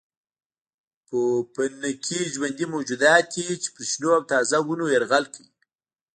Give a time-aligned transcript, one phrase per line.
[1.07, 5.49] پوپنکي ژوندي موجودات دي چې پر شنو او تازه ونو یرغل کوي.